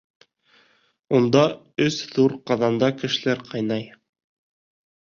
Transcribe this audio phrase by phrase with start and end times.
[1.17, 1.43] Унда
[1.89, 3.89] өс ҙур ҡаҙанда кешеләр ҡайнай.